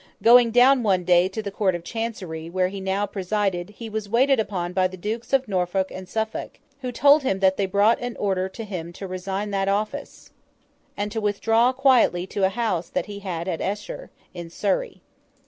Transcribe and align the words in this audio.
Going 0.23 0.49
down 0.49 0.81
one 0.81 1.03
day 1.03 1.27
to 1.29 1.43
the 1.43 1.51
Court 1.51 1.75
of 1.75 1.83
Chancery, 1.83 2.49
where 2.49 2.69
he 2.69 2.81
now 2.81 3.05
presided, 3.05 3.69
he 3.69 3.87
was 3.87 4.09
waited 4.09 4.39
upon 4.39 4.73
by 4.73 4.87
the 4.87 4.97
Dukes 4.97 5.31
of 5.31 5.47
Norfolk 5.47 5.91
and 5.91 6.09
Suffolk, 6.09 6.57
who 6.79 6.91
told 6.91 7.21
him 7.21 7.37
that 7.37 7.55
they 7.55 7.67
brought 7.67 8.01
an 8.01 8.17
order 8.17 8.49
to 8.49 8.63
him 8.63 8.93
to 8.93 9.05
resign 9.05 9.51
that 9.51 9.67
office, 9.69 10.31
and 10.97 11.11
to 11.11 11.21
withdraw 11.21 11.71
quietly 11.71 12.25
to 12.25 12.43
a 12.45 12.49
house 12.49 12.91
he 13.05 13.19
had 13.19 13.47
at 13.47 13.61
Esher, 13.61 14.09
in 14.33 14.49
Surrey. 14.49 15.03